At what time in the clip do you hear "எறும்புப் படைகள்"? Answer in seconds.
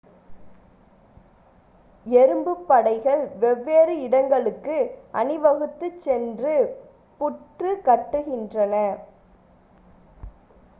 2.05-3.21